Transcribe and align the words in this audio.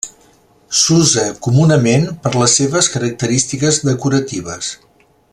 S'usa 0.77 1.25
comunament 1.47 2.07
per 2.23 2.31
les 2.43 2.57
seves 2.61 2.89
característiques 2.95 3.81
decoratives. 3.91 4.73